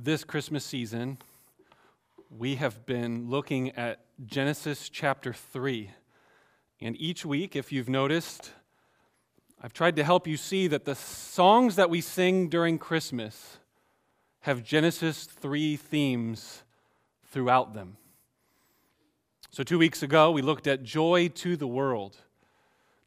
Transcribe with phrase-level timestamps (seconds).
[0.00, 1.18] this Christmas season,
[2.30, 5.90] we have been looking at Genesis chapter 3.
[6.80, 8.52] And each week, if you've noticed,
[9.60, 13.58] I've tried to help you see that the songs that we sing during Christmas
[14.42, 16.62] have Genesis 3 themes
[17.32, 17.96] throughout them.
[19.50, 22.16] So, two weeks ago, we looked at Joy to the World.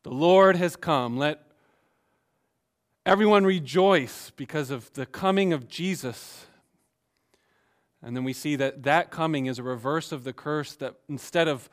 [0.03, 1.15] The Lord has come.
[1.15, 1.41] Let
[3.05, 6.47] everyone rejoice because of the coming of Jesus.
[8.03, 11.47] And then we see that that coming is a reverse of the curse, that instead
[11.47, 11.69] of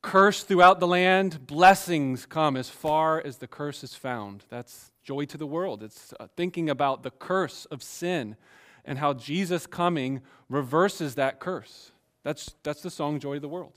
[0.00, 4.44] curse throughout the land, blessings come as far as the curse is found.
[4.48, 5.82] That's joy to the world.
[5.82, 8.36] It's uh, thinking about the curse of sin
[8.84, 11.92] and how Jesus coming reverses that curse.
[12.24, 13.72] That's, that's the song Joy to the World.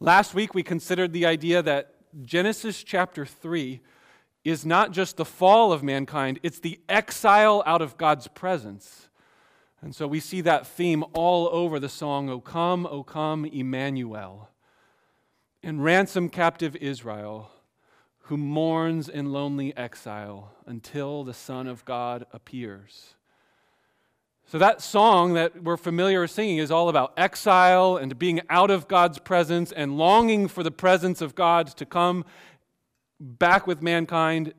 [0.00, 3.80] Last week, we considered the idea that Genesis chapter 3
[4.44, 9.08] is not just the fall of mankind, it's the exile out of God's presence.
[9.84, 14.48] And so we see that theme all over the song, O come, O come, Emmanuel.
[15.62, 17.50] And ransom captive Israel,
[18.20, 23.14] who mourns in lonely exile until the Son of God appears.
[24.46, 28.70] So, that song that we're familiar with singing is all about exile and being out
[28.70, 32.24] of God's presence and longing for the presence of God to come
[33.20, 34.54] back with mankind.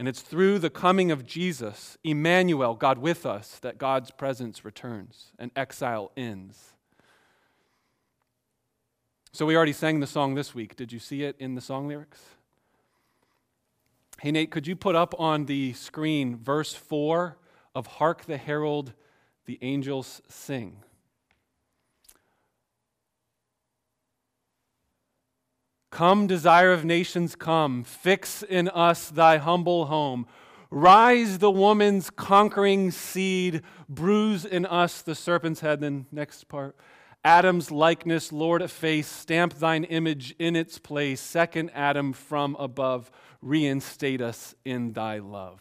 [0.00, 5.32] And it's through the coming of Jesus, Emmanuel, God with us, that God's presence returns
[5.38, 6.72] and exile ends.
[9.30, 10.74] So, we already sang the song this week.
[10.74, 12.18] Did you see it in the song lyrics?
[14.22, 17.36] Hey, Nate, could you put up on the screen verse 4
[17.74, 18.94] of Hark the Herald
[19.44, 20.78] the angels sing.
[25.90, 30.26] Come, desire of nations, come, fix in us thy humble home.
[30.70, 35.80] Rise the woman's conquering seed, bruise in us the serpent's head.
[35.80, 36.76] Then, next part.
[37.24, 41.20] Adam's likeness, Lord, efface, stamp thine image in its place.
[41.20, 43.10] Second Adam from above,
[43.42, 45.60] reinstate us in thy love.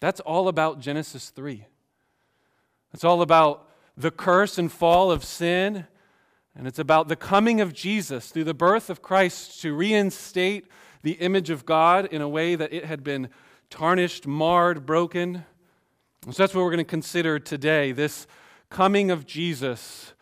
[0.00, 1.64] That's all about Genesis 3.
[2.92, 5.86] It's all about the curse and fall of sin,
[6.56, 10.66] and it's about the coming of Jesus through the birth of Christ to reinstate
[11.02, 13.28] the image of God in a way that it had been
[13.70, 15.44] tarnished, marred, broken.
[16.30, 18.26] So that's what we're going to consider today this
[18.70, 20.14] coming of Jesus,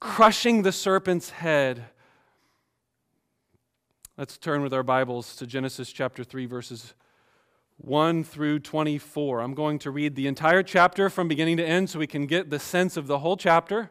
[0.00, 1.86] crushing the serpent's head.
[4.16, 6.94] Let's turn with our Bibles to Genesis chapter 3, verses
[7.78, 9.40] 1 through 24.
[9.40, 12.50] I'm going to read the entire chapter from beginning to end so we can get
[12.50, 13.90] the sense of the whole chapter.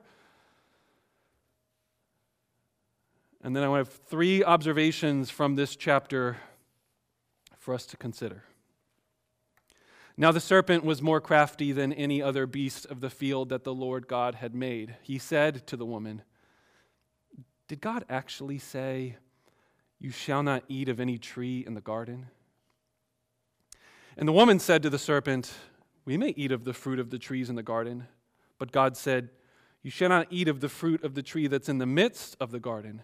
[3.47, 6.35] And then I have three observations from this chapter
[7.57, 8.43] for us to consider.
[10.17, 13.73] Now the serpent was more crafty than any other beast of the field that the
[13.73, 14.97] Lord God had made.
[15.01, 16.23] He said to the woman,
[17.69, 19.15] Did God actually say,
[19.97, 22.25] You shall not eat of any tree in the garden?
[24.17, 25.53] And the woman said to the serpent,
[26.03, 28.07] We may eat of the fruit of the trees in the garden.
[28.57, 29.29] But God said,
[29.83, 32.51] You shall not eat of the fruit of the tree that's in the midst of
[32.51, 33.03] the garden,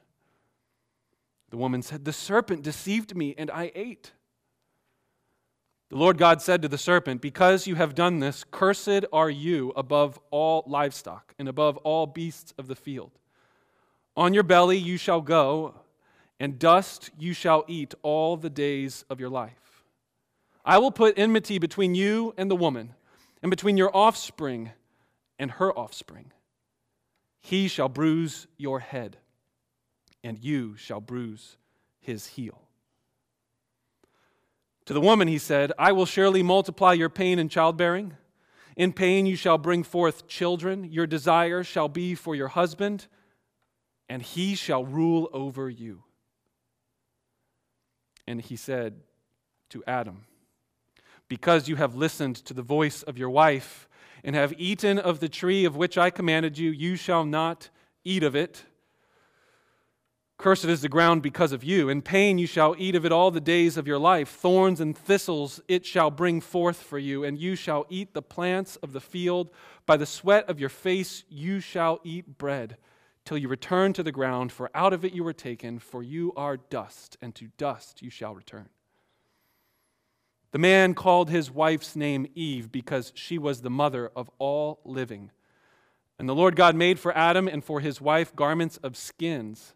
[1.51, 4.13] The woman said, The serpent deceived me, and I ate.
[5.89, 9.73] The Lord God said to the serpent, Because you have done this, cursed are you
[9.75, 13.11] above all livestock and above all beasts of the field.
[14.15, 15.75] On your belly you shall go,
[16.39, 19.83] and dust you shall eat all the days of your life.
[20.63, 22.95] I will put enmity between you and the woman,
[23.43, 24.71] and between your offspring
[25.37, 26.31] and her offspring.
[27.41, 29.17] He shall bruise your head,
[30.23, 31.57] and you shall bruise
[31.99, 32.61] his heel.
[34.85, 38.13] To the woman he said, I will surely multiply your pain in childbearing.
[38.75, 40.83] In pain you shall bring forth children.
[40.83, 43.07] Your desire shall be for your husband,
[44.09, 46.03] and he shall rule over you.
[48.27, 48.95] And he said
[49.69, 50.25] to Adam,
[51.27, 53.87] Because you have listened to the voice of your wife
[54.23, 57.69] and have eaten of the tree of which I commanded you, you shall not
[58.03, 58.63] eat of it.
[60.41, 61.87] Cursed is the ground because of you.
[61.87, 64.27] In pain you shall eat of it all the days of your life.
[64.27, 68.75] Thorns and thistles it shall bring forth for you, and you shall eat the plants
[68.77, 69.51] of the field.
[69.85, 72.77] By the sweat of your face you shall eat bread,
[73.23, 76.33] till you return to the ground, for out of it you were taken, for you
[76.35, 78.69] are dust, and to dust you shall return.
[80.53, 85.29] The man called his wife's name Eve, because she was the mother of all living.
[86.17, 89.75] And the Lord God made for Adam and for his wife garments of skins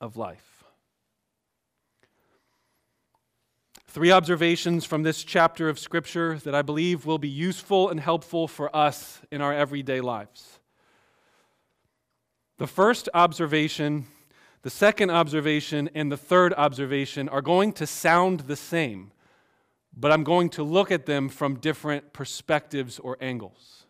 [0.00, 0.64] of life.
[3.88, 8.46] Three observations from this chapter of Scripture that I believe will be useful and helpful
[8.46, 10.60] for us in our everyday lives.
[12.58, 14.06] The first observation,
[14.60, 19.12] the second observation, and the third observation are going to sound the same,
[19.96, 23.85] but I'm going to look at them from different perspectives or angles.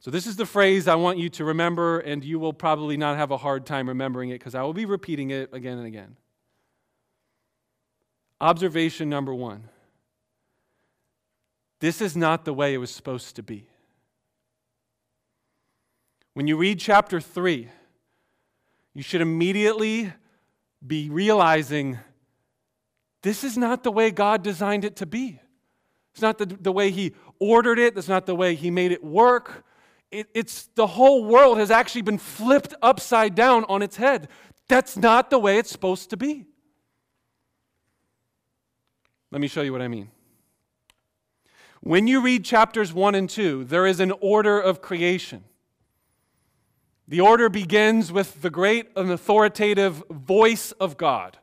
[0.00, 3.18] So, this is the phrase I want you to remember, and you will probably not
[3.18, 6.16] have a hard time remembering it because I will be repeating it again and again.
[8.40, 9.68] Observation number one
[11.80, 13.66] this is not the way it was supposed to be.
[16.34, 17.68] When you read chapter 3,
[18.94, 20.12] you should immediately
[20.86, 21.98] be realizing
[23.22, 25.40] this is not the way God designed it to be.
[26.12, 29.02] It's not the, the way He ordered it, it's not the way He made it
[29.02, 29.64] work
[30.10, 34.28] it, it's the whole world has actually been flipped upside down on its head.
[34.68, 36.46] That's not the way it's supposed to be.
[39.30, 40.10] Let me show you what I mean.
[41.80, 45.44] When you read chapters 1 and 2, there is an order of creation.
[47.08, 51.38] The order begins with the great and authoritative voice of God.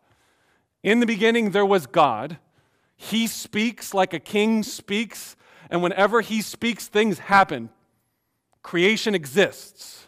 [0.83, 2.37] In the beginning, there was God.
[2.95, 5.35] He speaks like a king speaks,
[5.69, 7.69] and whenever he speaks, things happen.
[8.63, 10.07] Creation exists.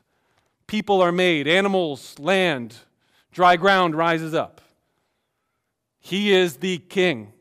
[0.67, 2.75] People are made, animals, land,
[3.31, 4.61] dry ground rises up.
[5.99, 7.33] He is the king.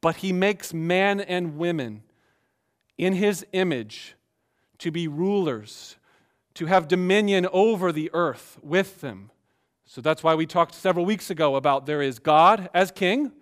[0.00, 2.02] But he makes man and women
[2.96, 4.14] in his image
[4.78, 5.96] to be rulers,
[6.54, 9.30] to have dominion over the earth with them.
[9.86, 13.32] So that's why we talked several weeks ago about there is God as king,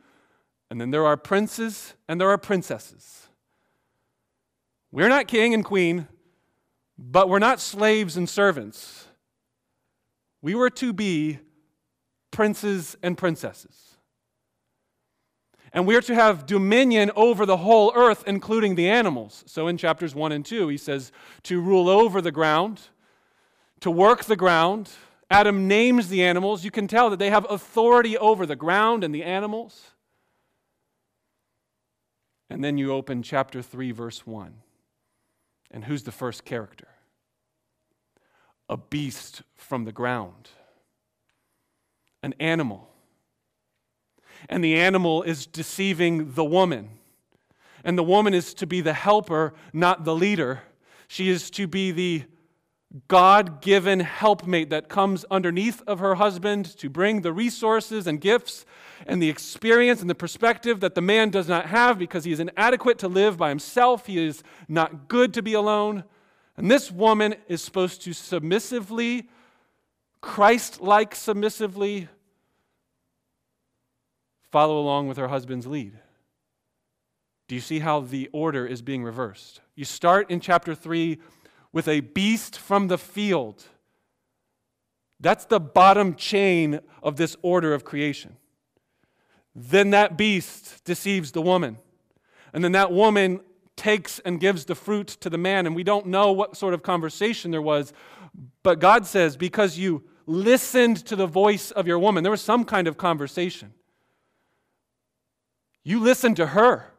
[0.71, 3.26] and then there are princes and there are princesses.
[4.93, 6.09] We're not king and queen,
[6.99, 9.07] but we're not slaves and servants.
[10.43, 11.41] We were to be
[12.31, 13.97] princes and princesses.
[15.73, 19.45] And we're to have dominion over the whole earth, including the animals.
[19.47, 21.13] So in chapters 1 and 2, he says
[21.43, 22.81] to rule over the ground,
[23.81, 24.91] to work the ground.
[25.31, 26.65] Adam names the animals.
[26.65, 29.91] You can tell that they have authority over the ground and the animals.
[32.49, 34.55] And then you open chapter 3, verse 1.
[35.77, 36.89] And who's the first character?
[38.67, 40.49] A beast from the ground,
[42.23, 42.89] an animal.
[44.49, 46.93] And the animal is deceiving the woman.
[47.85, 50.63] And the woman is to be the helper, not the leader.
[51.09, 52.25] She is to be the
[53.09, 58.65] God given helpmate that comes underneath of her husband to bring the resources and gifts
[59.07, 62.41] and the experience and the perspective that the man does not have because he is
[62.41, 64.07] inadequate to live by himself.
[64.07, 66.05] He is not good to be alone.
[66.57, 69.29] And this woman is supposed to submissively,
[70.23, 72.09] Christ like submissively,
[74.51, 75.99] follow along with her husband's lead.
[77.49, 79.61] Do you see how the order is being reversed?
[79.75, 81.19] You start in chapter 3
[81.77, 83.65] with a beast from the field.
[85.21, 88.39] That's the bottom chain of this order of creation.
[89.55, 91.77] Then that beast deceives the woman.
[92.55, 93.41] And then that woman
[93.77, 95.67] takes and gives the fruit to the man.
[95.67, 97.93] And we don't know what sort of conversation there was,
[98.63, 102.65] but God says, because you listened to the voice of your woman, there was some
[102.65, 103.75] kind of conversation.
[105.85, 106.91] You listened to her.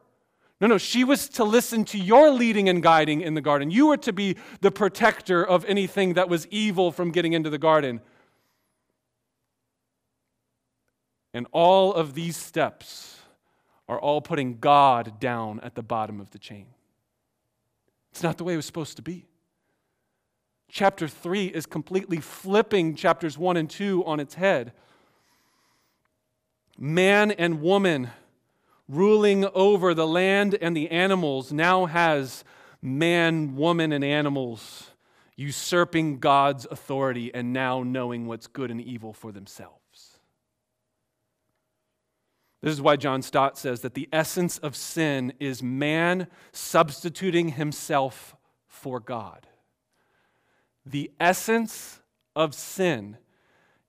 [0.60, 3.70] No, no, she was to listen to your leading and guiding in the garden.
[3.70, 7.58] You were to be the protector of anything that was evil from getting into the
[7.58, 8.00] garden.
[11.32, 13.20] And all of these steps
[13.88, 16.66] are all putting God down at the bottom of the chain.
[18.10, 19.26] It's not the way it was supposed to be.
[20.70, 24.72] Chapter 3 is completely flipping chapters 1 and 2 on its head.
[26.76, 28.10] Man and woman
[28.88, 32.42] ruling over the land and the animals, now has
[32.80, 34.90] man, woman, and animals
[35.36, 40.18] usurping God's authority and now knowing what's good and evil for themselves.
[42.60, 48.34] This is why John Stott says that the essence of sin is man substituting himself
[48.66, 49.46] for God.
[50.84, 52.00] The essence
[52.34, 53.18] of sin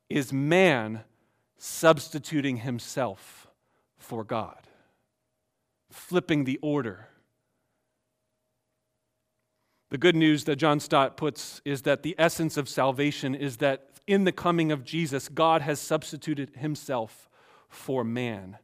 [0.08, 1.02] is man
[1.58, 3.48] substituting himself
[3.98, 4.69] for God
[5.92, 7.08] flipping the order.
[9.90, 13.88] The good news that John Stott puts is that the essence of salvation is that
[14.06, 17.30] in the coming of Jesus, God has substituted himself
[17.68, 18.58] for man.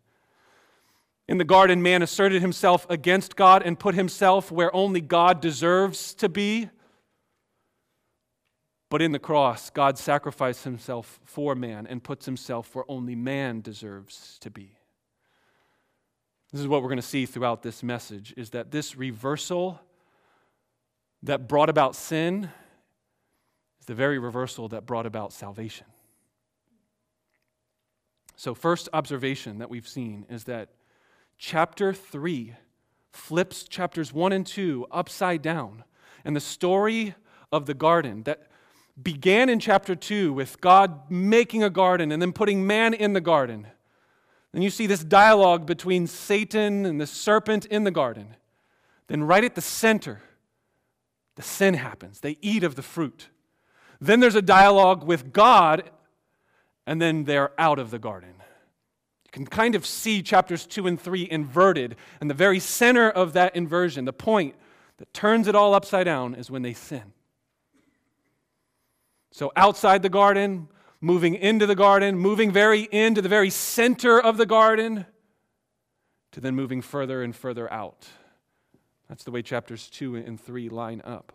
[1.27, 6.13] In the garden, man asserted himself against God and put himself where only God deserves
[6.15, 6.69] to be.
[8.89, 13.61] But in the cross, God sacrificed himself for man and puts himself where only man
[13.61, 14.74] deserves to be.
[16.51, 19.79] This is what we're going to see throughout this message is that this reversal
[21.23, 22.49] that brought about sin
[23.79, 25.87] is the very reversal that brought about salvation.
[28.35, 30.69] So, first observation that we've seen is that
[31.37, 32.55] chapter 3
[33.11, 35.83] flips chapters 1 and 2 upside down.
[36.23, 37.15] And the story
[37.51, 38.47] of the garden that
[39.01, 43.21] began in chapter 2 with God making a garden and then putting man in the
[43.21, 43.67] garden
[44.55, 48.37] then you see this dialogue between Satan and the serpent in the garden.
[49.07, 50.21] Then, right at the center,
[51.35, 52.21] the sin happens.
[52.21, 53.27] They eat of the fruit.
[53.99, 55.91] Then there's a dialogue with God,
[56.87, 58.35] and then they're out of the garden.
[59.25, 63.33] You can kind of see chapters 2 and 3 inverted, and the very center of
[63.33, 64.55] that inversion, the point
[64.99, 67.11] that turns it all upside down, is when they sin.
[69.31, 70.69] So, outside the garden,
[71.01, 75.05] moving into the garden, moving very into the very center of the garden,
[76.31, 78.07] to then moving further and further out.
[79.07, 81.31] That's the way chapters 2 and 3 line up.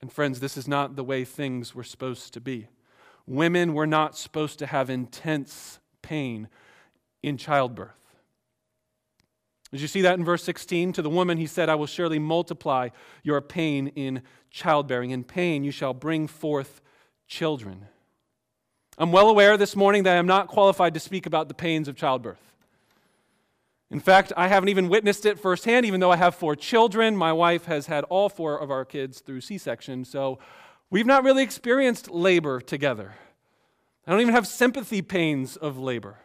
[0.00, 2.68] And friends, this is not the way things were supposed to be.
[3.26, 6.48] Women were not supposed to have intense pain
[7.22, 7.90] in childbirth.
[9.72, 10.92] Did you see that in verse 16?
[10.92, 12.90] To the woman, he said, I will surely multiply
[13.22, 15.10] your pain in childbearing.
[15.10, 16.80] In pain, you shall bring forth
[17.26, 17.86] children.
[18.98, 21.96] I'm well aware this morning that I'm not qualified to speak about the pains of
[21.96, 22.40] childbirth.
[23.90, 27.14] In fact, I haven't even witnessed it firsthand, even though I have four children.
[27.14, 30.38] My wife has had all four of our kids through C section, so
[30.88, 33.14] we've not really experienced labor together.
[34.06, 36.16] I don't even have sympathy pains of labor.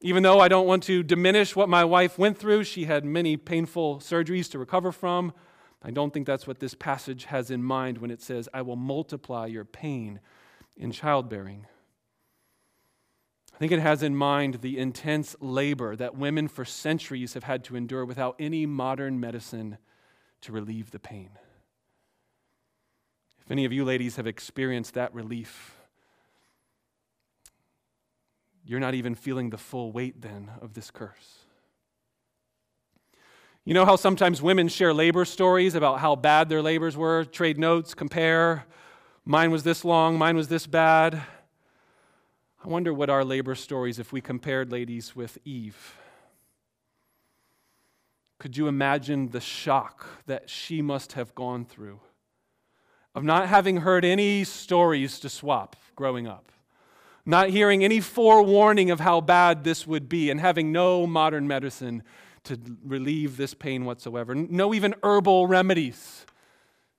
[0.00, 3.36] Even though I don't want to diminish what my wife went through, she had many
[3.36, 5.32] painful surgeries to recover from.
[5.80, 8.76] I don't think that's what this passage has in mind when it says, I will
[8.76, 10.18] multiply your pain
[10.78, 11.66] in childbearing.
[13.54, 17.64] I think it has in mind the intense labor that women for centuries have had
[17.64, 19.78] to endure without any modern medicine
[20.42, 21.30] to relieve the pain.
[23.44, 25.74] If any of you ladies have experienced that relief,
[28.64, 31.38] you're not even feeling the full weight then of this curse.
[33.64, 37.58] You know how sometimes women share labor stories about how bad their labors were, trade
[37.58, 38.66] notes, compare,
[39.30, 41.20] Mine was this long, mine was this bad.
[42.64, 45.98] I wonder what our labor stories if we compared ladies with Eve.
[48.38, 52.00] Could you imagine the shock that she must have gone through
[53.14, 56.50] of not having heard any stories to swap growing up,
[57.26, 62.02] not hearing any forewarning of how bad this would be, and having no modern medicine
[62.44, 66.24] to relieve this pain whatsoever, no even herbal remedies?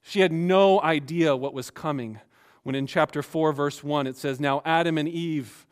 [0.10, 2.20] She had no idea what was coming
[2.64, 5.68] when in chapter 4, verse 1, it says, Now Adam and Eve,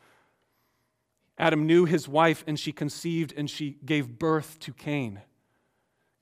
[1.36, 5.22] Adam knew his wife, and she conceived and she gave birth to Cain.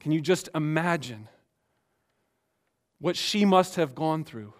[0.00, 1.28] Can you just imagine
[3.00, 4.54] what she must have gone through?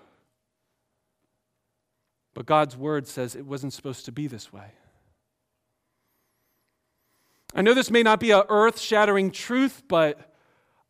[2.35, 4.73] But God's word says it wasn't supposed to be this way.
[7.55, 10.36] I know this may not be a earth-shattering truth, but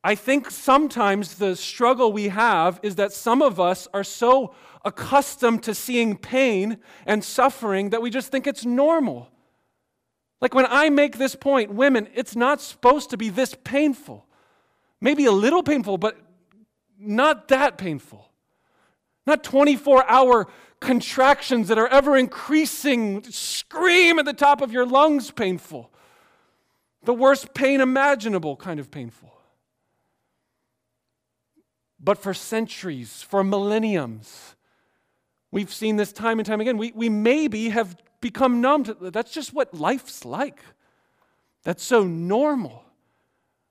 [0.04, 5.64] I think sometimes the struggle we have is that some of us are so accustomed
[5.64, 9.30] to seeing pain and suffering that we just think it's normal.
[10.40, 14.26] Like when I make this point, women, it's not supposed to be this painful.
[15.00, 16.16] Maybe a little painful, but
[16.98, 18.30] not that painful.
[19.26, 20.46] Not 24 hour
[20.80, 25.90] contractions that are ever increasing, scream at the top of your lungs painful.
[27.02, 29.35] The worst pain imaginable kind of painful.
[31.98, 34.54] But for centuries, for millenniums,
[35.50, 36.76] we've seen this time and time again.
[36.76, 40.60] We, we maybe have become numb to that's just what life's like.
[41.62, 42.84] That's so normal.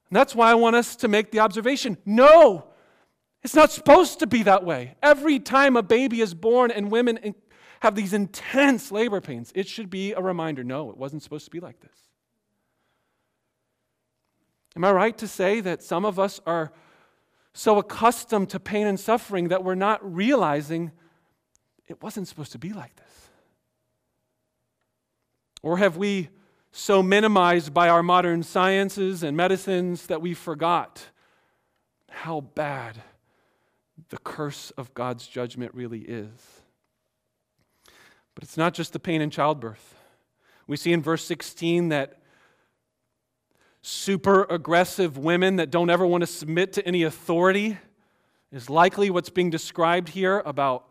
[0.09, 2.67] And that's why I want us to make the observation no,
[3.43, 4.95] it's not supposed to be that way.
[5.03, 7.35] Every time a baby is born and women
[7.81, 11.51] have these intense labor pains, it should be a reminder no, it wasn't supposed to
[11.51, 11.91] be like this.
[14.75, 16.73] Am I right to say that some of us are
[17.57, 20.91] so accustomed to pain and suffering that we're not realizing
[21.87, 23.29] it wasn't supposed to be like this?
[25.63, 26.29] Or have we
[26.73, 31.05] so minimized by our modern sciences and medicines that we forgot
[32.09, 33.01] how bad
[34.09, 36.61] the curse of God's judgment really is?
[38.35, 39.95] But it's not just the pain in childbirth.
[40.67, 42.19] We see in verse 16 that
[43.87, 47.77] super aggressive women that don't ever want to submit to any authority
[48.51, 50.87] is likely what's being described here about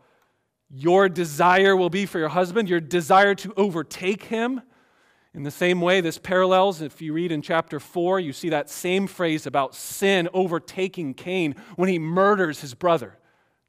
[0.69, 4.61] your desire will be for your husband, your desire to overtake him.
[5.33, 8.69] In the same way, this parallels, if you read in chapter 4, you see that
[8.69, 13.17] same phrase about sin overtaking Cain when he murders his brother.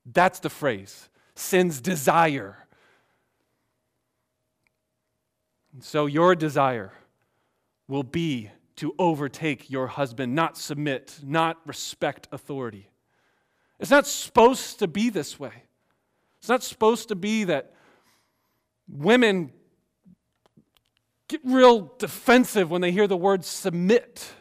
[0.04, 2.68] That's the phrase sin's desire.
[5.72, 6.92] And so, your desire
[7.88, 12.90] will be to overtake your husband, not submit, not respect authority.
[13.80, 15.52] It's not supposed to be this way.
[16.38, 17.74] It's not supposed to be that
[18.88, 19.52] women
[21.28, 24.32] get real defensive when they hear the word submit.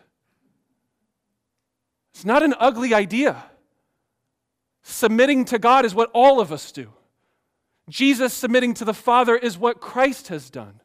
[2.14, 3.44] It's not an ugly idea.
[4.84, 6.92] Submitting to God is what all of us do.
[7.90, 10.82] Jesus submitting to the Father is what Christ has done.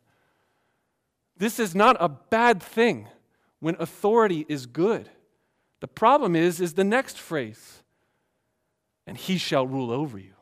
[1.36, 3.08] This is not a bad thing
[3.60, 5.08] when authority is good.
[5.80, 7.82] The problem is is the next phrase.
[9.06, 10.34] And he shall rule over you.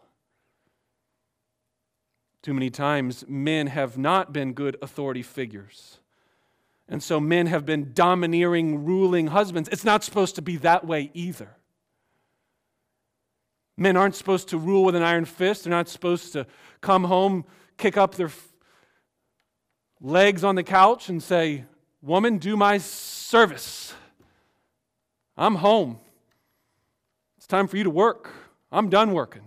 [2.42, 5.98] Too many times men have not been good authority figures.
[6.88, 9.68] And so men have been domineering, ruling husbands.
[9.70, 11.56] It's not supposed to be that way either.
[13.76, 15.64] Men aren't supposed to rule with an iron fist.
[15.64, 16.46] They're not supposed to
[16.80, 17.44] come home,
[17.76, 18.30] kick up their
[20.00, 21.64] legs on the couch, and say,
[22.00, 23.94] Woman, do my service.
[25.36, 25.98] I'm home.
[27.36, 28.30] It's time for you to work.
[28.70, 29.42] I'm done working.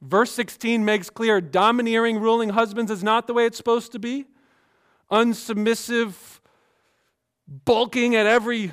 [0.00, 4.26] Verse 16 makes clear domineering, ruling husbands is not the way it's supposed to be.
[5.10, 6.40] Unsubmissive,
[7.64, 8.72] bulking at every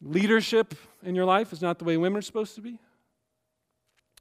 [0.00, 2.78] leadership in your life is not the way women are supposed to be.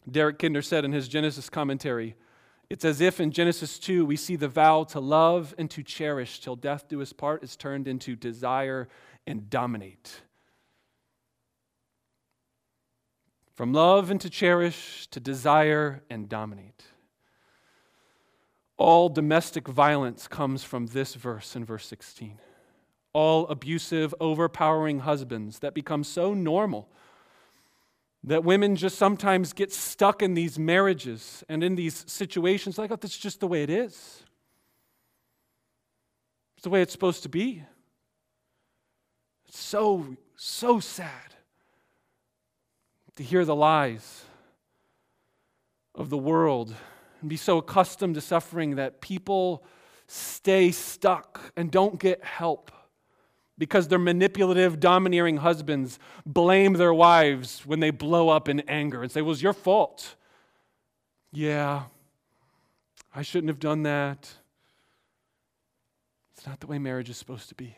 [0.10, 2.16] Derek Kidner said in his Genesis commentary
[2.70, 6.42] it's as if in Genesis 2 we see the vow to love and to cherish
[6.42, 8.90] till death do us part is turned into desire
[9.26, 10.22] and dominate.
[13.54, 16.84] From love and to cherish to desire and dominate.
[18.78, 22.38] All domestic violence comes from this verse in verse 16.
[23.14, 26.90] All abusive, overpowering husbands that become so normal
[28.28, 32.98] that women just sometimes get stuck in these marriages and in these situations like, oh,
[32.98, 34.24] that's just the way it is.
[36.56, 37.64] It's the way it's supposed to be.
[39.48, 41.36] It's so, so sad
[43.16, 44.26] to hear the lies
[45.96, 46.76] of the world
[47.22, 49.64] and be so accustomed to suffering that people
[50.08, 52.72] stay stuck and don't get help
[53.58, 59.12] because their manipulative, domineering husbands blame their wives when they blow up in anger and
[59.12, 60.16] say, Well, it was your fault.
[61.32, 61.84] Yeah,
[63.14, 64.30] I shouldn't have done that.
[66.36, 67.76] It's not the way marriage is supposed to be.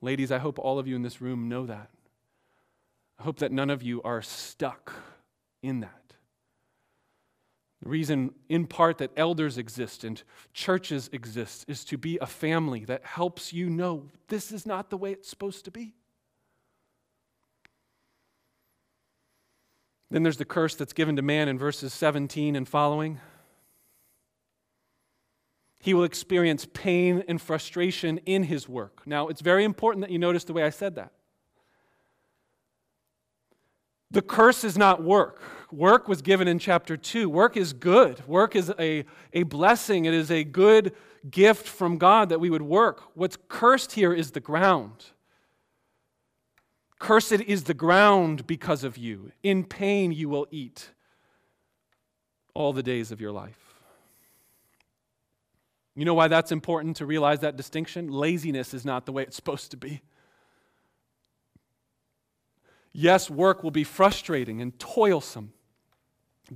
[0.00, 1.88] Ladies, I hope all of you in this room know that.
[3.18, 4.92] I hope that none of you are stuck
[5.62, 5.97] in that.
[7.82, 10.20] The reason, in part, that elders exist and
[10.52, 14.96] churches exist is to be a family that helps you know this is not the
[14.96, 15.94] way it's supposed to be.
[20.10, 23.20] Then there's the curse that's given to man in verses 17 and following.
[25.78, 29.06] He will experience pain and frustration in his work.
[29.06, 31.12] Now, it's very important that you notice the way I said that.
[34.10, 35.42] The curse is not work.
[35.70, 37.28] Work was given in chapter 2.
[37.28, 38.26] Work is good.
[38.26, 40.06] Work is a, a blessing.
[40.06, 40.94] It is a good
[41.30, 43.02] gift from God that we would work.
[43.14, 45.06] What's cursed here is the ground.
[46.98, 49.32] Cursed is the ground because of you.
[49.42, 50.90] In pain you will eat
[52.54, 53.74] all the days of your life.
[55.94, 58.08] You know why that's important to realize that distinction?
[58.08, 60.00] Laziness is not the way it's supposed to be.
[63.00, 65.52] Yes, work will be frustrating and toilsome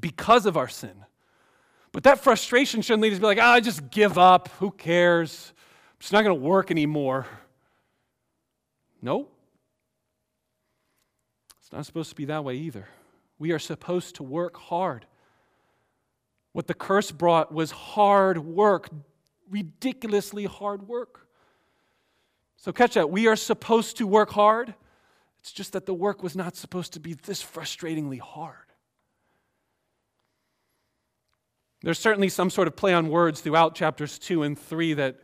[0.00, 1.05] because of our sin.
[1.92, 4.48] But that frustration shouldn't lead us to be like, ah, I just give up.
[4.59, 5.52] Who cares?
[6.00, 7.28] Just not going to work anymore.
[9.00, 9.28] No.
[11.61, 12.88] It's not supposed to be that way either.
[13.38, 15.07] We are supposed to work hard.
[16.50, 18.88] What the curse brought was hard work,
[19.48, 21.28] ridiculously hard work.
[22.57, 23.11] So, catch that.
[23.11, 24.74] We are supposed to work hard.
[25.42, 28.57] It's just that the work was not supposed to be this frustratingly hard.
[31.83, 35.16] There's certainly some sort of play on words throughout chapters 2 and 3 that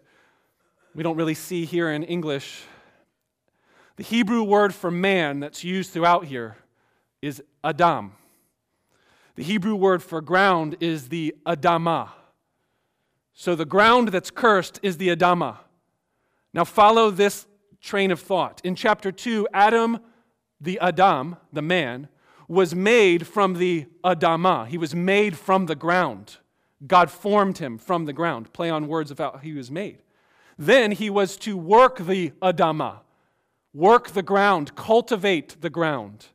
[0.93, 2.65] we don't really see here in English.
[3.95, 6.57] The Hebrew word for man that's used throughout here
[7.23, 8.13] is Adam.
[9.37, 12.09] The Hebrew word for ground is the Adamah.
[13.35, 15.59] So the ground that's cursed is the Adamah.
[16.53, 17.47] Now follow this
[17.81, 18.61] train of thought.
[18.65, 20.01] In chapter 2, Adam,
[20.61, 22.09] the Adam, the man,
[22.49, 24.67] was made from the Adamah.
[24.67, 26.39] He was made from the ground.
[26.87, 28.53] God formed him from the ground.
[28.53, 30.03] Play on words of how he was made.
[30.57, 33.01] Then he was to work the Adamah,
[33.73, 36.27] work the ground, cultivate the ground.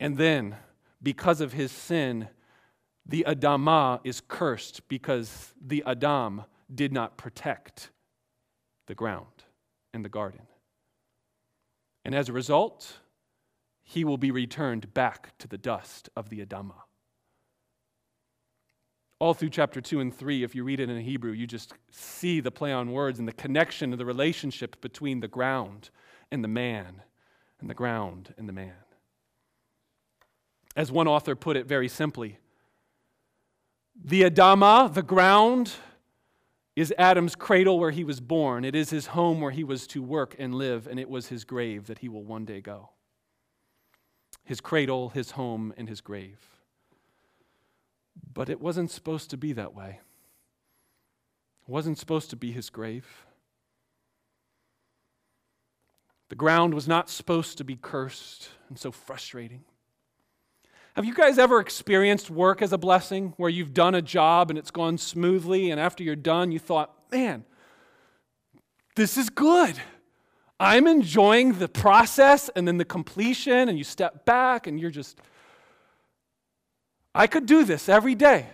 [0.00, 0.56] And then,
[1.02, 2.28] because of his sin,
[3.06, 7.90] the Adamah is cursed because the Adam did not protect
[8.86, 9.44] the ground
[9.94, 10.47] and the garden.
[12.08, 13.00] And as a result,
[13.82, 16.84] he will be returned back to the dust of the Adamah.
[19.18, 22.40] All through chapter 2 and 3, if you read it in Hebrew, you just see
[22.40, 25.90] the play on words and the connection of the relationship between the ground
[26.32, 27.02] and the man,
[27.60, 28.72] and the ground and the man.
[30.74, 32.38] As one author put it very simply,
[34.02, 35.74] the Adamah, the ground,
[36.80, 38.64] is Adam's cradle where he was born.
[38.64, 41.44] It is his home where he was to work and live, and it was his
[41.44, 42.90] grave that he will one day go.
[44.44, 46.38] His cradle, his home, and his grave.
[48.32, 50.00] But it wasn't supposed to be that way.
[51.62, 53.26] It wasn't supposed to be his grave.
[56.28, 59.64] The ground was not supposed to be cursed and so frustrating.
[60.98, 64.58] Have you guys ever experienced work as a blessing where you've done a job and
[64.58, 67.44] it's gone smoothly, and after you're done, you thought, man,
[68.96, 69.80] this is good.
[70.58, 75.20] I'm enjoying the process and then the completion, and you step back and you're just,
[77.14, 78.48] I could do this every day.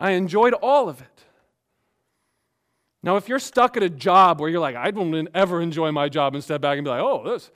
[0.00, 1.24] I enjoyed all of it.
[3.04, 6.08] Now, if you're stuck at a job where you're like, I don't ever enjoy my
[6.08, 7.52] job and step back and be like, oh, this,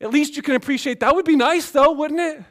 [0.00, 2.42] at least you can appreciate that would be nice, though, wouldn't it?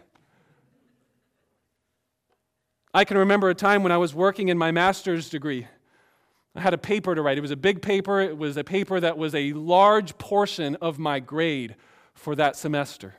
[2.93, 5.67] I can remember a time when I was working in my master's degree.
[6.55, 7.37] I had a paper to write.
[7.37, 10.97] It was a big paper, it was a paper that was a large portion of
[10.97, 11.75] my grade
[12.15, 13.15] for that semester.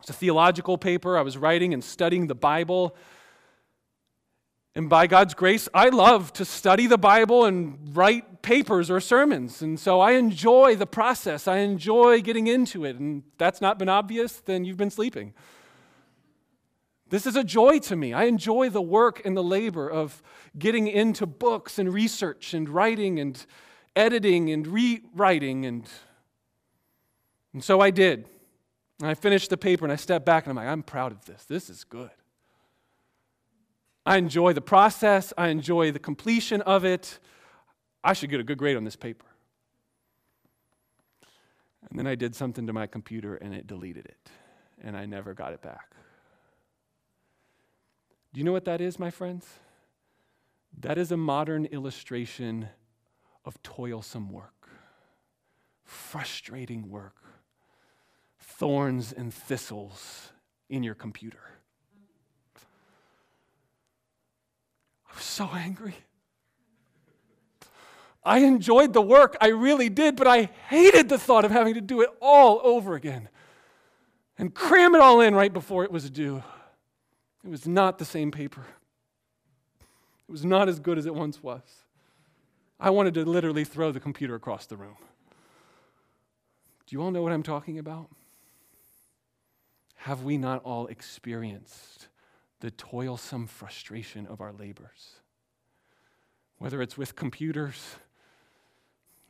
[0.00, 1.16] It's a theological paper.
[1.16, 2.96] I was writing and studying the Bible.
[4.74, 9.62] And by God's grace, I love to study the Bible and write papers or sermons.
[9.62, 11.48] And so I enjoy the process.
[11.48, 12.96] I enjoy getting into it.
[12.96, 15.34] And that's not been obvious, then you've been sleeping.
[17.08, 18.12] This is a joy to me.
[18.12, 20.22] I enjoy the work and the labor of
[20.56, 23.44] getting into books and research and writing and
[23.96, 25.66] editing and rewriting.
[25.66, 25.88] And,
[27.52, 28.26] and so I did.
[29.00, 31.24] And I finished the paper and I stepped back and I'm like, I'm proud of
[31.24, 31.44] this.
[31.46, 32.10] This is good.
[34.04, 37.18] I enjoy the process, I enjoy the completion of it.
[38.02, 39.26] I should get a good grade on this paper.
[41.88, 44.30] And then I did something to my computer and it deleted it,
[44.82, 45.94] and I never got it back.
[48.32, 49.46] Do you know what that is, my friends?
[50.78, 52.68] That is a modern illustration
[53.44, 54.68] of toilsome work,
[55.84, 57.16] frustrating work,
[58.38, 60.30] thorns and thistles
[60.68, 61.59] in your computer.
[65.10, 65.96] I was so angry.
[68.22, 71.80] I enjoyed the work, I really did, but I hated the thought of having to
[71.80, 73.28] do it all over again
[74.38, 76.42] and cram it all in right before it was due.
[77.44, 78.66] It was not the same paper.
[80.28, 81.62] It was not as good as it once was.
[82.78, 84.96] I wanted to literally throw the computer across the room.
[86.86, 88.10] Do you all know what I'm talking about?
[89.96, 92.08] Have we not all experienced
[92.60, 95.16] the toilsome frustration of our labors?
[96.58, 97.96] Whether it's with computers,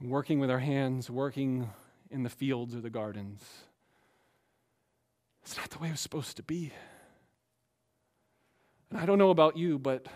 [0.02, 1.70] working with our hands, working
[2.10, 3.44] in the fields or the gardens.
[5.42, 6.72] It's not the way it was supposed to be.
[8.90, 10.06] And I don't know about you, but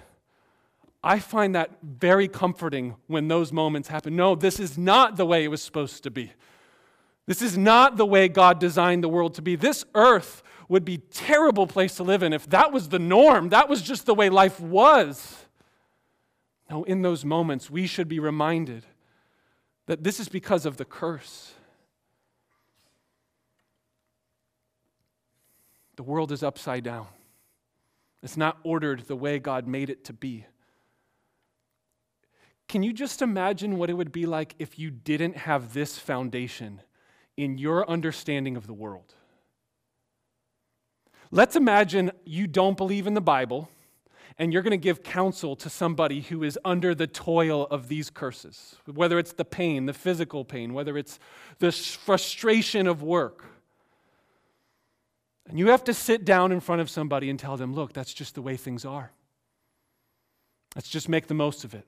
[1.02, 4.16] I find that very comforting when those moments happen.
[4.16, 6.32] No, this is not the way it was supposed to be.
[7.26, 9.56] This is not the way God designed the world to be.
[9.56, 13.50] This earth would be terrible place to live in if that was the norm.
[13.50, 15.44] That was just the way life was.
[16.70, 18.84] No, in those moments, we should be reminded
[19.86, 21.52] that this is because of the curse.
[25.96, 27.06] The world is upside down.
[28.22, 30.46] It's not ordered the way God made it to be.
[32.66, 36.80] Can you just imagine what it would be like if you didn't have this foundation
[37.36, 39.14] in your understanding of the world?
[41.34, 43.68] Let's imagine you don't believe in the Bible
[44.38, 48.08] and you're going to give counsel to somebody who is under the toil of these
[48.08, 51.18] curses, whether it's the pain, the physical pain, whether it's
[51.58, 53.46] the frustration of work.
[55.48, 58.14] And you have to sit down in front of somebody and tell them, look, that's
[58.14, 59.10] just the way things are.
[60.76, 61.84] Let's just make the most of it.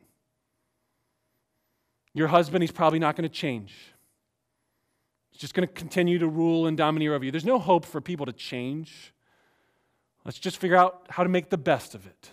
[2.14, 3.76] Your husband, he's probably not going to change.
[5.30, 7.30] He's just going to continue to rule and domineer over you.
[7.30, 9.12] There's no hope for people to change.
[10.26, 12.30] Let's just figure out how to make the best of it.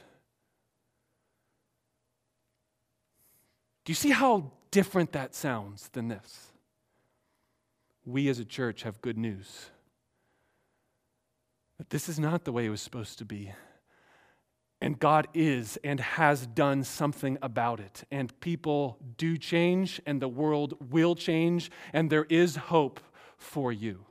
[3.85, 6.47] Do you see how different that sounds than this?
[8.03, 9.69] We as a church have good news.
[11.77, 13.51] But this is not the way it was supposed to be.
[14.81, 18.05] And God is and has done something about it.
[18.09, 22.99] And people do change, and the world will change, and there is hope
[23.37, 24.05] for you.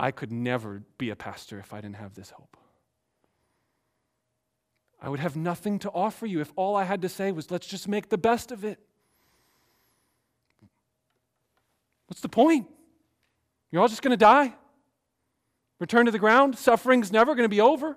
[0.00, 2.56] I could never be a pastor if I didn't have this hope.
[5.00, 7.66] I would have nothing to offer you if all I had to say was, let's
[7.66, 8.78] just make the best of it.
[12.06, 12.66] What's the point?
[13.70, 14.54] You're all just going to die?
[15.78, 16.56] Return to the ground?
[16.56, 17.90] Suffering's never going to be over.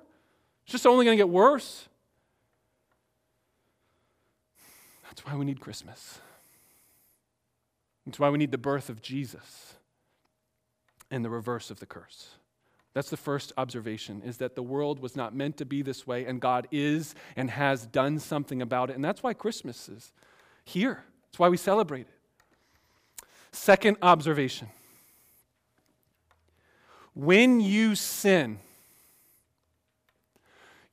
[0.64, 1.88] It's just only going to get worse.
[5.04, 6.20] That's why we need Christmas.
[8.06, 9.76] That's why we need the birth of Jesus
[11.12, 12.30] and the reverse of the curse.
[12.94, 16.26] That's the first observation is that the world was not meant to be this way
[16.26, 18.96] and God is and has done something about it.
[18.96, 20.12] And that's why Christmas is
[20.66, 21.04] here.
[21.26, 23.28] That's why we celebrate it.
[23.54, 24.70] Second observation.
[27.14, 28.60] When you sin,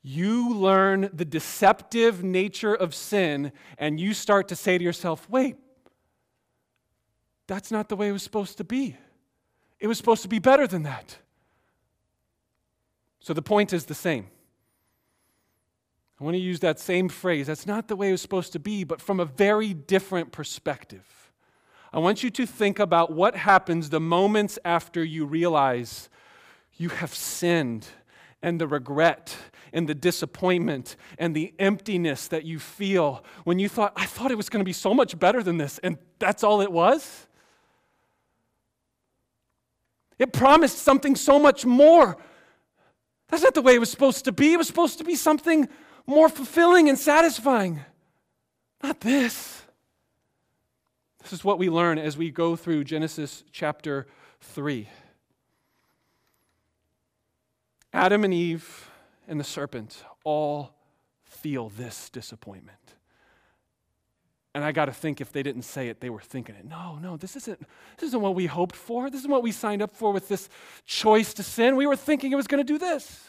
[0.02, 5.56] you learn the deceptive nature of sin and you start to say to yourself, wait,
[7.46, 8.96] that's not the way it was supposed to be.
[9.80, 11.18] It was supposed to be better than that.
[13.20, 14.28] So the point is the same.
[16.20, 17.46] I want to use that same phrase.
[17.46, 21.30] That's not the way it was supposed to be, but from a very different perspective.
[21.92, 26.08] I want you to think about what happens the moments after you realize
[26.76, 27.86] you have sinned
[28.42, 29.36] and the regret
[29.72, 34.36] and the disappointment and the emptiness that you feel when you thought, I thought it
[34.36, 37.27] was going to be so much better than this, and that's all it was.
[40.18, 42.16] It promised something so much more.
[43.28, 44.54] That's not the way it was supposed to be.
[44.54, 45.68] It was supposed to be something
[46.06, 47.80] more fulfilling and satisfying.
[48.82, 49.62] Not this.
[51.22, 54.06] This is what we learn as we go through Genesis chapter
[54.40, 54.88] 3.
[57.92, 58.90] Adam and Eve
[59.26, 60.74] and the serpent all
[61.24, 62.77] feel this disappointment.
[64.54, 66.64] And I got to think if they didn't say it, they were thinking it.
[66.64, 67.60] No, no, this isn't,
[67.96, 69.10] this isn't what we hoped for.
[69.10, 70.48] This isn't what we signed up for with this
[70.86, 71.76] choice to sin.
[71.76, 73.24] We were thinking it was going to do this.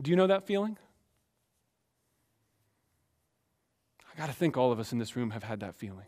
[0.00, 0.76] Do you know that feeling?
[4.12, 6.06] I got to think all of us in this room have had that feeling.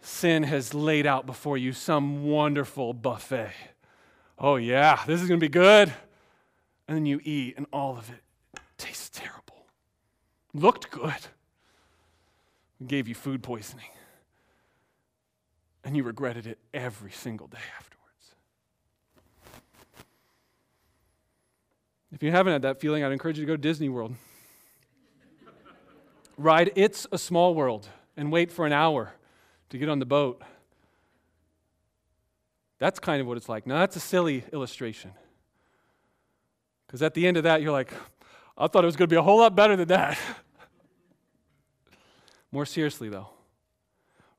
[0.00, 3.52] Sin has laid out before you some wonderful buffet.
[4.38, 5.92] Oh, yeah, this is going to be good.
[6.86, 9.57] And then you eat, and all of it tastes terrible
[10.58, 11.26] looked good,
[12.78, 13.90] and gave you food poisoning,
[15.84, 17.98] and you regretted it every single day afterwards.
[22.12, 24.14] If you haven't had that feeling, I'd encourage you to go to Disney World.
[26.36, 29.12] Ride It's a Small World and wait for an hour
[29.70, 30.42] to get on the boat.
[32.78, 33.66] That's kind of what it's like.
[33.66, 35.12] Now, that's a silly illustration.
[36.86, 37.92] Because at the end of that, you're like,
[38.56, 40.18] I thought it was going to be a whole lot better than that.
[42.50, 43.28] More seriously, though,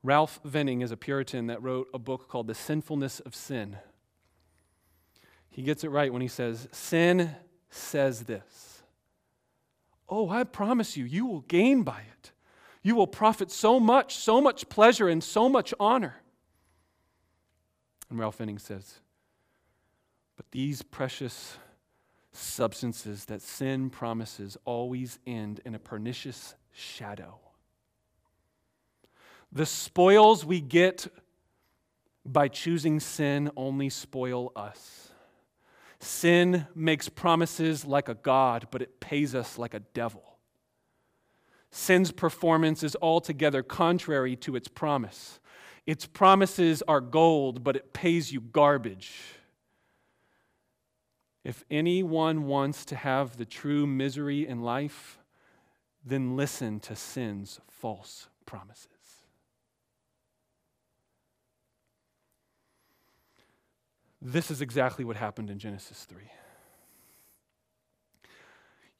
[0.03, 3.77] Ralph Venning is a Puritan that wrote a book called The Sinfulness of Sin.
[5.49, 7.35] He gets it right when he says, Sin
[7.69, 8.83] says this
[10.07, 12.31] Oh, I promise you, you will gain by it.
[12.81, 16.15] You will profit so much, so much pleasure, and so much honor.
[18.09, 18.99] And Ralph Venning says,
[20.37, 21.57] But these precious
[22.31, 27.39] substances that sin promises always end in a pernicious shadow.
[29.51, 31.07] The spoils we get
[32.25, 35.09] by choosing sin only spoil us.
[35.99, 40.23] Sin makes promises like a God, but it pays us like a devil.
[41.71, 45.39] Sin's performance is altogether contrary to its promise.
[45.85, 49.13] Its promises are gold, but it pays you garbage.
[51.43, 55.19] If anyone wants to have the true misery in life,
[56.05, 58.98] then listen to sin's false promises.
[64.21, 66.23] This is exactly what happened in Genesis 3.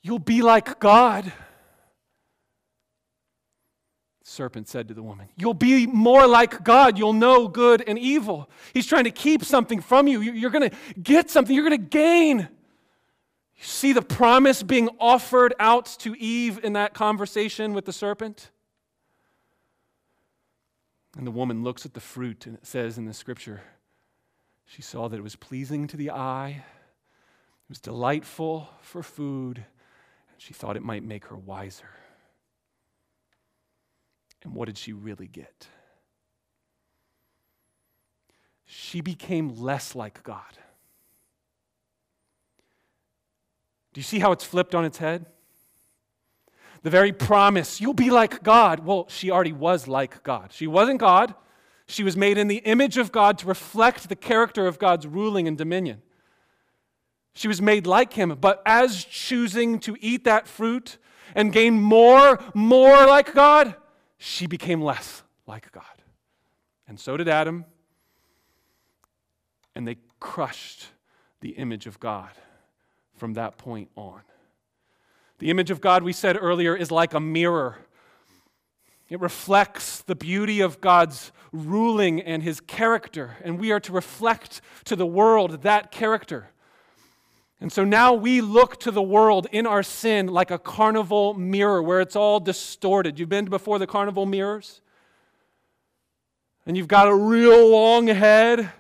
[0.02, 1.32] You'll be like God
[4.30, 5.28] serpent said to the woman.
[5.36, 6.98] You'll be more like God.
[6.98, 8.50] You'll know good and evil.
[8.74, 10.22] He's trying to keep something from you.
[10.22, 12.40] You're going to get something, you're going to gain.
[12.40, 18.52] You see the promise being offered out to Eve in that conversation with the serpent?
[21.18, 23.62] And the woman looks at the fruit, and it says in the scripture,
[24.70, 30.40] she saw that it was pleasing to the eye, it was delightful for food, and
[30.40, 31.90] she thought it might make her wiser.
[34.44, 35.68] And what did she really get?
[38.66, 40.60] She became less like God.
[43.94, 45.26] Do you see how it's flipped on its head?
[46.84, 48.86] The very promise, you'll be like God.
[48.86, 50.54] Well, she already was like God.
[50.54, 51.34] She wasn't God.
[51.90, 55.48] She was made in the image of God to reflect the character of God's ruling
[55.48, 56.04] and dominion.
[57.34, 61.00] She was made like Him, but as choosing to eat that fruit
[61.34, 63.74] and gain more, more like God,
[64.20, 65.84] she became less like God.
[66.88, 67.66] And so did Adam.
[69.76, 70.90] And they crushed
[71.42, 72.30] the image of God
[73.16, 74.22] from that point on.
[75.40, 77.80] The image of God, we said earlier, is like a mirror.
[79.10, 84.62] It reflects the beauty of God's ruling and his character, and we are to reflect
[84.86, 86.50] to the world that character.
[87.62, 91.82] And so now we look to the world in our sin like a carnival mirror
[91.82, 93.20] where it's all distorted.
[93.20, 94.82] You've been before the carnival mirrors?
[96.66, 98.72] And you've got a real long head.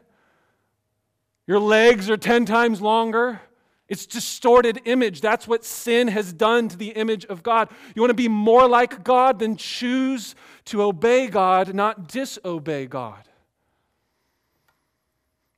[1.47, 3.41] Your legs are 10 times longer.
[3.89, 5.19] It's distorted image.
[5.19, 7.69] That's what sin has done to the image of God.
[7.95, 13.27] You want to be more like God, then choose to obey God, not disobey God.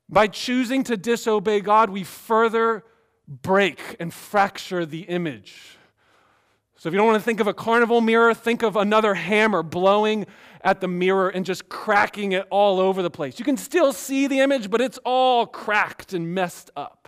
[0.10, 2.84] By choosing to disobey God, we further
[3.28, 5.78] break and fracture the image.
[6.76, 9.62] So if you don't want to think of a carnival mirror, think of another hammer
[9.62, 10.26] blowing
[10.63, 13.39] at the mirror and just cracking it all over the place.
[13.39, 17.01] You can still see the image, but it's all cracked and messed up.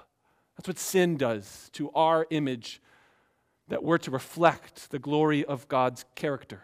[0.55, 2.81] That's what sin does to our image
[3.67, 6.63] that we're to reflect the glory of God's character.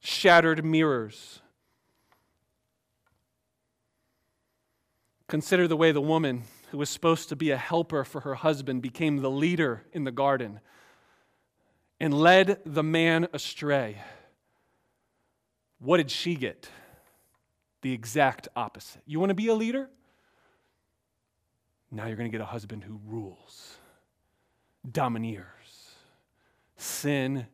[0.00, 1.40] Shattered mirrors.
[5.28, 8.82] Consider the way the woman who was supposed to be a helper for her husband,
[8.82, 10.60] became the leader in the garden
[11.98, 13.96] and led the man astray.
[15.78, 16.68] What did she get?
[17.82, 19.02] The exact opposite.
[19.06, 19.88] You want to be a leader?
[21.90, 23.76] Now you're going to get a husband who rules,
[24.90, 25.44] domineers.
[26.76, 27.46] Sin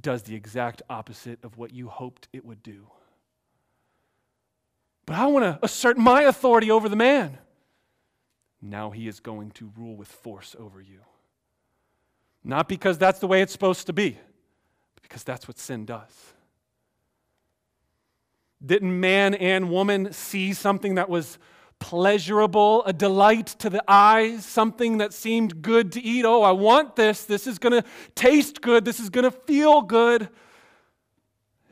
[0.00, 2.86] does the exact opposite of what you hoped it would do.
[5.06, 7.38] But I want to assert my authority over the man.
[8.60, 11.00] Now he is going to rule with force over you.
[12.44, 14.18] Not because that's the way it's supposed to be,
[14.94, 16.32] but because that's what sin does.
[18.64, 21.38] Didn't man and woman see something that was
[21.82, 26.24] pleasurable, a delight to the eyes, something that seemed good to eat?
[26.24, 27.24] Oh, I want this.
[27.24, 28.84] This is going to taste good.
[28.84, 30.28] This is going to feel good.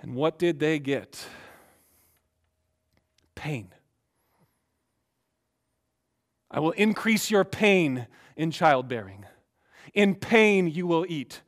[0.02, 1.24] And what did they get?
[3.36, 3.68] Pain.
[6.50, 9.24] I will increase your pain in childbearing.
[9.94, 11.40] In pain you will eat.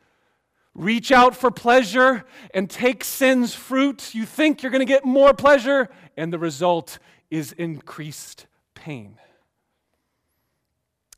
[0.73, 4.15] Reach out for pleasure and take sin's fruit.
[4.15, 8.47] You think you're going to get more pleasure, and the result is increased
[8.83, 9.17] pain.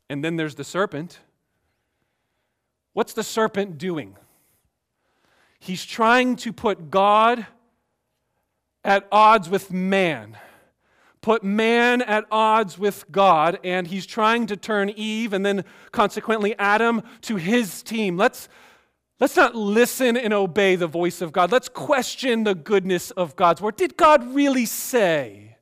[0.07, 1.19] And then there's the serpent.
[2.93, 4.15] What's the serpent doing?
[5.59, 7.47] He's trying to put God
[8.83, 10.37] at odds with man,
[11.21, 16.55] put man at odds with God, and he's trying to turn Eve and then consequently
[16.59, 18.15] Adam to his team.
[18.15, 18.47] Let's,
[19.19, 21.51] let's not listen and obey the voice of God.
[21.51, 23.75] Let's question the goodness of God's word.
[23.75, 25.54] Did God really say?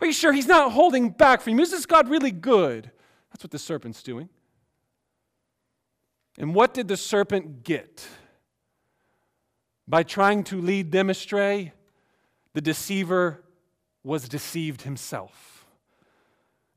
[0.00, 1.62] Are you sure he's not holding back from you?
[1.62, 2.90] Is this God really good?
[3.30, 4.28] That's what the serpent's doing.
[6.38, 8.06] And what did the serpent get?
[9.88, 11.72] By trying to lead them astray,
[12.52, 13.42] the deceiver
[14.04, 15.66] was deceived himself.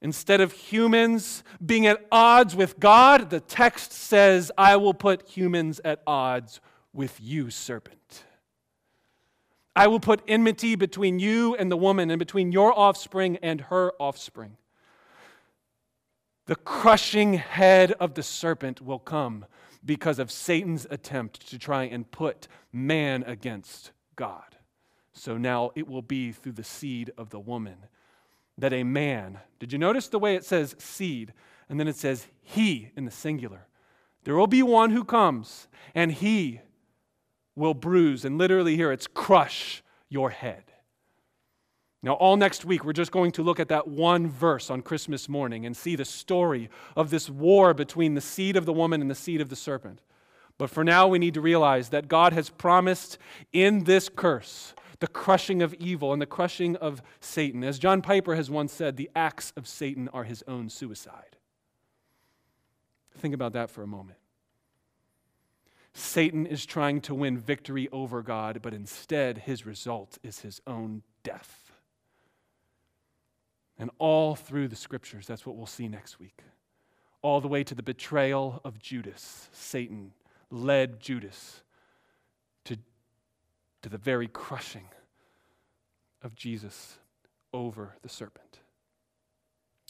[0.02, 5.80] Instead of humans being at odds with God, the text says, I will put humans
[5.86, 6.60] at odds
[6.92, 8.24] with you, serpent.
[9.76, 13.94] I will put enmity between you and the woman, and between your offspring and her
[14.00, 14.58] offspring.
[16.48, 19.46] The crushing head of the serpent will come
[19.86, 24.58] because of Satan's attempt to try and put man against God.
[25.14, 27.78] So now it will be through the seed of the woman
[28.58, 31.34] that a man, did you notice the way it says seed?
[31.70, 33.68] And then it says he in the singular.
[34.24, 36.62] There will be one who comes, and he
[37.56, 40.64] will bruise, and literally here it's crush your head.
[42.04, 45.30] Now, all next week, we're just going to look at that one verse on Christmas
[45.30, 49.12] morning and see the story of this war between the seed of the woman and
[49.12, 50.02] the seed of the serpent.
[50.58, 53.20] But for now, we need to realize that God has promised
[53.54, 57.64] in this curse the crushing of evil and the crushing of Satan.
[57.64, 61.38] As John Piper has once said, the acts of Satan are his own suicide.
[63.18, 64.18] Think about that for a moment.
[65.94, 71.04] Satan is trying to win victory over God, but instead, his result is his own
[71.24, 71.72] death.
[73.78, 76.44] And all through the scriptures, that's what we'll see next week.
[77.22, 79.50] All the way to the betrayal of Judas.
[79.52, 80.14] Satan
[80.50, 81.64] led Judas
[82.66, 82.78] to,
[83.82, 84.88] to the very crushing
[86.22, 87.00] of Jesus
[87.54, 88.60] over the serpent.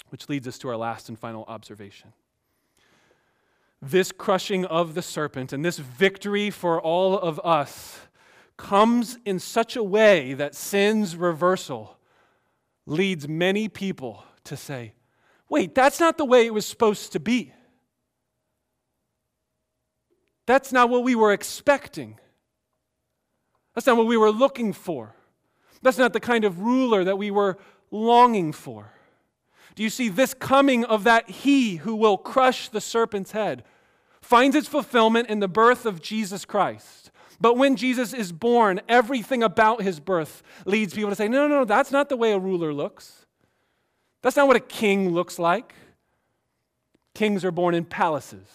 [0.09, 2.13] Which leads us to our last and final observation.
[3.81, 7.99] This crushing of the serpent and this victory for all of us
[8.55, 11.97] comes in such a way that sin's reversal
[12.85, 14.93] leads many people to say,
[15.49, 17.53] wait, that's not the way it was supposed to be.
[20.45, 22.19] That's not what we were expecting.
[23.73, 25.15] That's not what we were looking for.
[25.81, 27.57] That's not the kind of ruler that we were
[27.89, 28.91] longing for.
[29.75, 33.63] Do you see this coming of that He who will crush the serpent's head
[34.21, 37.11] finds its fulfillment in the birth of Jesus Christ?
[37.41, 41.59] But when Jesus is born, everything about his birth leads people to say, no, no,
[41.59, 43.25] no, that's not the way a ruler looks.
[44.21, 45.73] That's not what a king looks like.
[47.15, 48.47] Kings are born in palaces.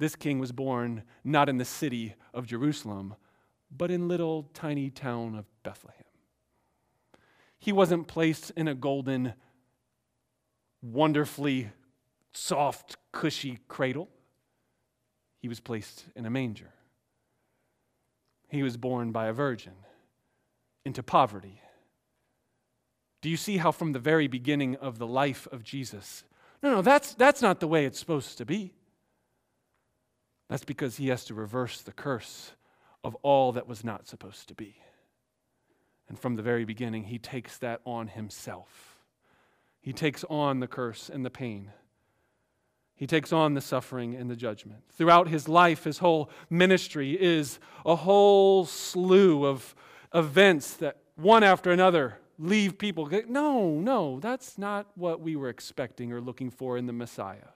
[0.00, 3.14] This king was born not in the city of Jerusalem,
[3.70, 6.02] but in little tiny town of Bethlehem.
[7.56, 9.34] He wasn't placed in a golden,
[10.82, 11.70] wonderfully
[12.32, 14.08] soft, cushy cradle.
[15.38, 16.72] He was placed in a manger.
[18.48, 19.72] He was born by a virgin
[20.84, 21.60] into poverty.
[23.20, 26.24] Do you see how, from the very beginning of the life of Jesus,
[26.62, 28.74] no, no, that's, that's not the way it's supposed to be.
[30.48, 32.52] That's because he has to reverse the curse
[33.02, 34.76] of all that was not supposed to be.
[36.08, 38.91] And from the very beginning, he takes that on himself.
[39.82, 41.72] He takes on the curse and the pain.
[42.94, 44.84] He takes on the suffering and the judgment.
[44.92, 49.74] Throughout his life, his whole ministry is a whole slew of
[50.14, 53.10] events that one after another leave people.
[53.28, 57.50] No, no, that's not what we were expecting or looking for in the Messiah.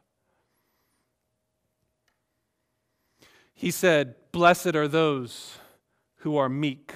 [3.54, 5.58] He said, Blessed are those
[6.16, 6.92] who are meek,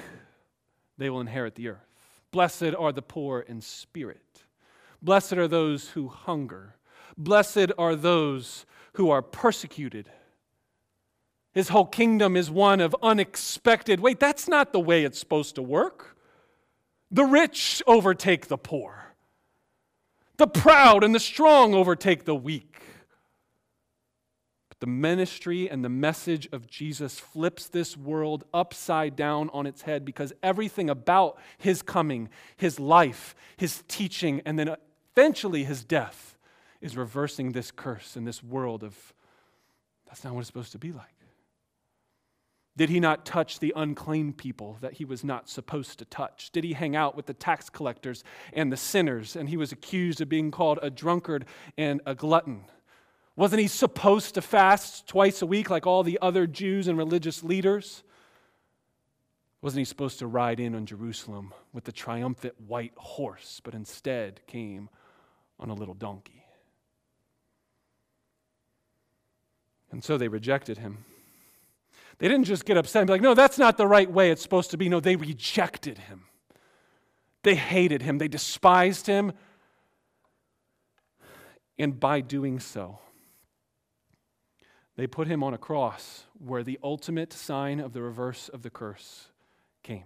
[0.99, 1.87] they will inherit the earth.
[2.33, 4.30] Blessed are the poor in spirit.
[5.03, 6.77] Blessed are those who hunger
[7.21, 10.11] Blessed are those who are persecuted.
[11.53, 14.01] His whole kingdom is one of unexpected.
[14.01, 16.17] Wait, that's not the way it's supposed to work.
[17.11, 19.15] The rich overtake the poor,
[20.39, 22.81] the proud and the strong overtake the weak.
[24.69, 29.83] But the ministry and the message of Jesus flips this world upside down on its
[29.83, 34.77] head because everything about his coming, his life, his teaching, and then
[35.17, 36.37] eventually his death
[36.81, 39.13] is reversing this curse in this world of
[40.07, 41.15] that's not what it's supposed to be like.
[42.77, 46.51] Did he not touch the unclean people that he was not supposed to touch?
[46.51, 50.21] Did he hang out with the tax collectors and the sinners and he was accused
[50.21, 51.45] of being called a drunkard
[51.77, 52.65] and a glutton?
[53.37, 57.45] Wasn't he supposed to fast twice a week like all the other Jews and religious
[57.45, 58.03] leaders?
[59.63, 64.41] Wasn't he supposed to ride in on Jerusalem with the triumphant white horse, but instead
[64.47, 64.89] came
[65.61, 66.45] on a little donkey?
[69.93, 71.05] And so they rejected him.
[72.19, 74.43] They didn't just get upset and be like, no, that's not the right way it's
[74.43, 74.89] supposed to be.
[74.89, 76.25] No, they rejected him.
[77.43, 78.19] They hated him.
[78.19, 79.33] They despised him.
[81.79, 82.99] And by doing so,
[84.97, 88.71] they put him on a cross where the ultimate sign of the reverse of the
[88.71, 89.29] curse
[89.83, 90.05] came.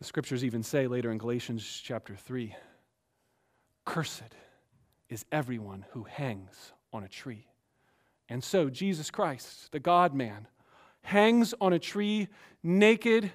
[0.00, 2.56] The scriptures even say later in Galatians chapter 3
[3.84, 4.34] Cursed
[5.10, 7.46] is everyone who hangs on a tree.
[8.28, 10.46] And so, Jesus Christ, the God man,
[11.02, 12.28] hangs on a tree
[12.62, 13.30] naked,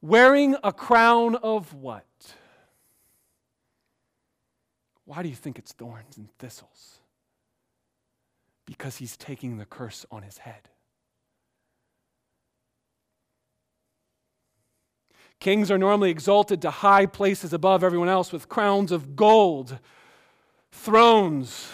[0.00, 2.06] wearing a crown of what?
[5.06, 7.00] Why do you think it's thorns and thistles?
[8.64, 10.68] Because he's taking the curse on his head.
[15.40, 19.78] Kings are normally exalted to high places above everyone else with crowns of gold,
[20.72, 21.70] thrones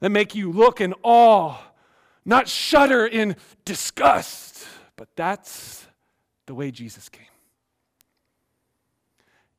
[0.00, 1.56] that make you look in awe,
[2.24, 4.66] not shudder in disgust.
[4.96, 5.86] But that's
[6.44, 7.24] the way Jesus came.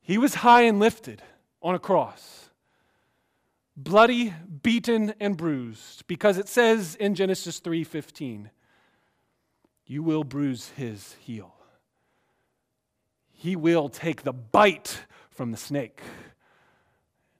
[0.00, 1.22] He was high and lifted
[1.60, 2.50] on a cross,
[3.76, 8.50] bloody, beaten, and bruised, because it says in Genesis 3:15,
[9.84, 11.56] "You will bruise his heel."
[13.42, 16.00] He will take the bite from the snake.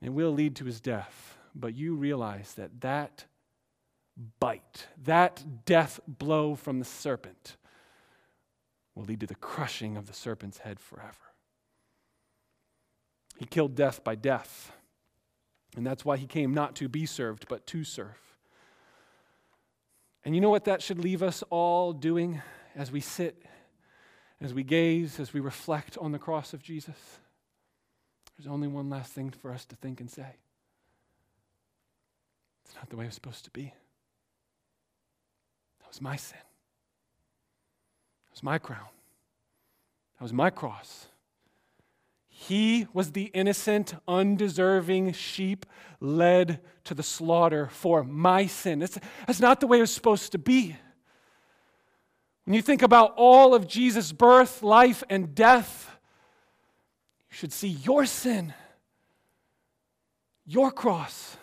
[0.01, 3.25] It will lead to his death but you realize that that
[4.41, 7.57] bite, that death blow from the serpent,
[8.95, 11.17] will lead to the crushing of the serpent's head forever.
[13.39, 14.73] He killed death by death.
[15.75, 18.37] And that's why he came not to be served, but to serve.
[20.25, 22.43] And you know what that should leave us all doing
[22.77, 23.43] as we sit,
[24.43, 26.97] as we gaze, as we reflect on the cross of Jesus?
[28.36, 30.36] There's only one last thing for us to think and say.
[32.64, 33.72] It's not the way it was supposed to be.
[35.80, 36.38] That was my sin.
[38.26, 38.88] That was my crown.
[40.18, 41.07] That was my cross.
[42.28, 45.66] He was the innocent, undeserving sheep
[46.01, 48.80] led to the slaughter for my sin.
[48.80, 50.76] That's, that's not the way it was supposed to be.
[52.45, 55.97] When you think about all of Jesus' birth, life, and death,
[57.30, 58.53] you should see your sin,
[60.45, 61.36] your cross,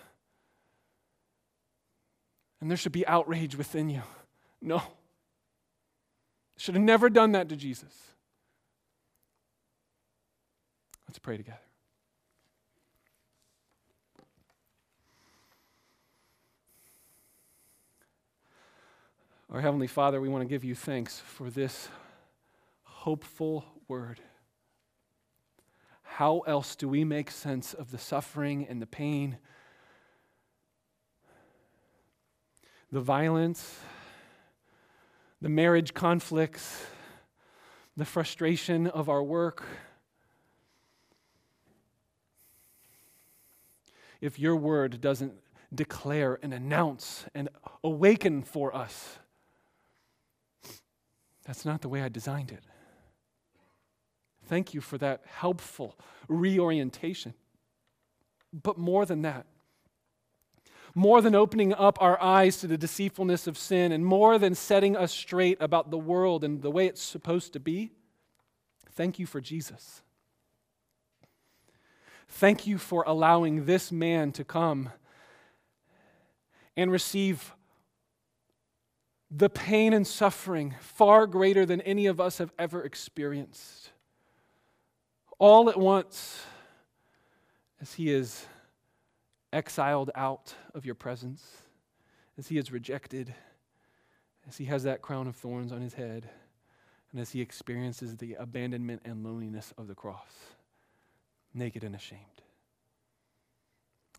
[2.59, 4.01] and there should be outrage within you.
[4.61, 4.81] No.
[6.57, 7.93] Should have never done that to Jesus.
[11.07, 11.68] Let's pray together.
[19.51, 21.89] Our Heavenly Father, we want to give you thanks for this
[22.83, 24.19] hopeful word.
[26.03, 29.37] How else do we make sense of the suffering and the pain?
[32.91, 33.79] the violence,
[35.41, 36.85] the marriage conflicts,
[37.95, 39.63] the frustration of our work.
[44.21, 45.33] If your word doesn't
[45.73, 47.49] declare and announce and
[47.83, 49.19] awaken for us,
[51.49, 52.63] that's not the way I designed it.
[54.45, 55.97] Thank you for that helpful
[56.27, 57.33] reorientation.
[58.53, 59.47] But more than that,
[60.93, 64.95] more than opening up our eyes to the deceitfulness of sin, and more than setting
[64.95, 67.89] us straight about the world and the way it's supposed to be,
[68.91, 70.03] thank you for Jesus.
[72.27, 74.91] Thank you for allowing this man to come
[76.77, 77.55] and receive
[79.31, 83.91] the pain and suffering far greater than any of us have ever experienced.
[85.37, 86.41] All at once,
[87.79, 88.45] as he is
[89.53, 91.43] exiled out of your presence,
[92.37, 93.33] as he is rejected,
[94.47, 96.29] as he has that crown of thorns on his head,
[97.11, 100.31] and as he experiences the abandonment and loneliness of the cross,
[101.53, 102.21] naked and ashamed.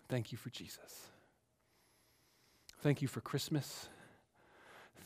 [0.08, 1.08] Thank you for Jesus.
[2.80, 3.88] Thank you for Christmas.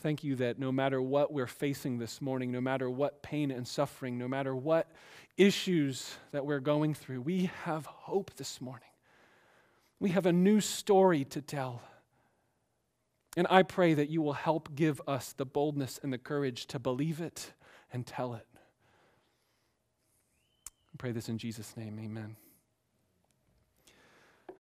[0.05, 3.67] Thank you that no matter what we're facing this morning, no matter what pain and
[3.67, 4.91] suffering, no matter what
[5.35, 8.87] issues that we're going through, we have hope this morning.
[9.99, 11.81] We have a new story to tell.
[13.35, 16.77] And I pray that you will help give us the boldness and the courage to
[16.77, 17.53] believe it
[17.91, 18.45] and tell it.
[20.93, 21.99] I pray this in Jesus' name.
[21.99, 22.35] Amen.